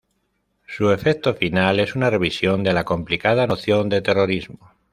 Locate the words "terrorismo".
4.01-4.71